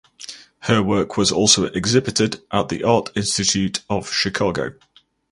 Her 0.61 0.81
work 0.81 1.15
was 1.15 1.31
also 1.31 1.65
exhibited 1.65 2.41
at 2.51 2.69
the 2.69 2.83
Art 2.83 3.11
Institute 3.15 3.81
of 3.87 4.11
Chicago. 4.11 4.73